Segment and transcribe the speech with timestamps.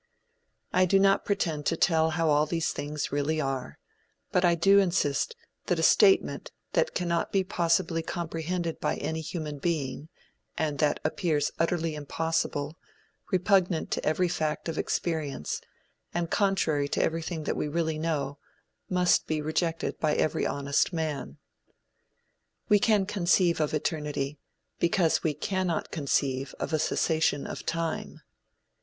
[0.73, 3.77] I do not pretend to tell how all these things really are;
[4.31, 5.35] but I do insist
[5.67, 10.09] that a statement that cannot possibly be comprehended by any human being,
[10.57, 12.79] and that appears utterly impossible,
[13.31, 15.61] repugnant to every fact of experience,
[16.15, 18.39] and contrary to everything that we really know,
[18.89, 21.37] must be rejected by every honest man.
[22.69, 24.39] We can conceive of eternity,
[24.79, 28.21] because we cannot conceive of a cessation of time.